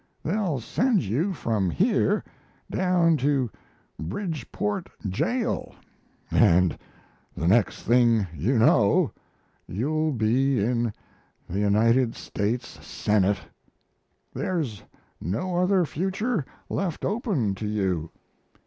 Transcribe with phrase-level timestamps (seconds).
[0.23, 2.23] They'll send you from here
[2.71, 3.51] down to
[3.99, 5.75] Bridgeport jail,
[6.31, 6.75] and
[7.37, 9.11] the next thing you know
[9.67, 10.91] you'll be in
[11.47, 13.41] the United States Senate.
[14.33, 14.81] There's
[15.21, 18.09] no other future left open to you."